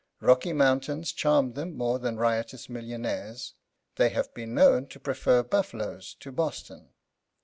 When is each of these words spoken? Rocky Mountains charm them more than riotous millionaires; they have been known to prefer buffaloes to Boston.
Rocky 0.19 0.51
Mountains 0.51 1.11
charm 1.11 1.53
them 1.53 1.77
more 1.77 1.99
than 1.99 2.17
riotous 2.17 2.67
millionaires; 2.67 3.53
they 3.97 4.09
have 4.09 4.33
been 4.33 4.55
known 4.55 4.87
to 4.87 4.99
prefer 4.99 5.43
buffaloes 5.43 6.15
to 6.21 6.31
Boston. 6.31 6.89